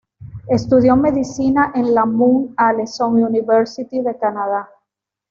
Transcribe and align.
Estudió 0.47 0.95
medicina 0.95 1.71
en 1.75 1.93
la 1.93 2.05
Mount 2.07 2.55
Allison 2.57 3.23
University 3.23 4.01
de 4.01 4.17
Canadá. 4.17 4.67